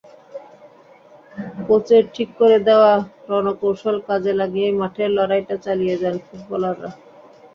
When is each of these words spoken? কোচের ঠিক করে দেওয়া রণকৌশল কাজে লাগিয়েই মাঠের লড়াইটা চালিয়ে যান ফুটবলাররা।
কোচের 1.65 2.03
ঠিক 2.15 2.29
করে 2.39 2.57
দেওয়া 2.67 2.91
রণকৌশল 3.29 3.97
কাজে 4.07 4.31
লাগিয়েই 4.39 4.77
মাঠের 4.79 5.09
লড়াইটা 5.17 5.55
চালিয়ে 5.65 5.95
যান 6.01 6.15
ফুটবলাররা। 6.25 6.89